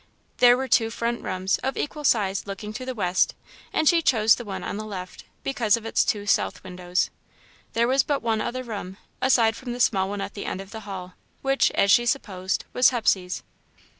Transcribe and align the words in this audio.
There 0.37 0.57
were 0.57 0.67
two 0.67 0.89
front 0.89 1.21
rooms, 1.21 1.59
of 1.59 1.77
equal 1.77 2.03
size, 2.03 2.47
looking 2.47 2.73
to 2.73 2.85
the 2.85 2.95
west, 2.95 3.35
and 3.71 3.87
she 3.87 4.01
chose 4.01 4.33
the 4.33 4.43
one 4.43 4.63
on 4.63 4.77
the 4.77 4.83
left, 4.83 5.25
because 5.43 5.77
of 5.77 5.85
its 5.85 6.03
two 6.03 6.25
south 6.25 6.63
windows. 6.63 7.11
There 7.73 7.87
was 7.87 8.01
but 8.01 8.23
one 8.23 8.41
other 8.41 8.63
room, 8.63 8.97
aside 9.21 9.55
from 9.55 9.73
the 9.73 9.79
small 9.79 10.09
one 10.09 10.19
at 10.19 10.33
the 10.33 10.45
end 10.45 10.59
of 10.59 10.71
the 10.71 10.79
hall, 10.89 11.13
which, 11.43 11.69
as 11.75 11.91
she 11.91 12.07
supposed, 12.07 12.65
was 12.73 12.89
Hepsey's. 12.89 13.43